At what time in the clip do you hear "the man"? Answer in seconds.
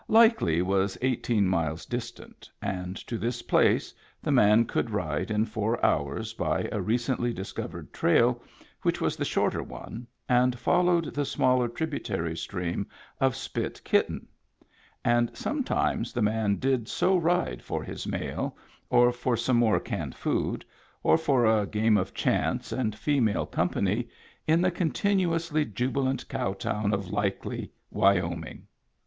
4.19-4.65, 16.13-16.55